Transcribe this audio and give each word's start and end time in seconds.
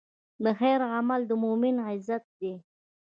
د 0.43 0.45
خیر 0.59 0.79
عمل 0.95 1.21
د 1.27 1.31
مؤمن 1.43 1.75
عزت 1.89 2.23
دی. 2.39 2.53